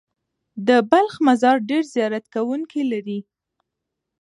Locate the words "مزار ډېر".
1.27-1.83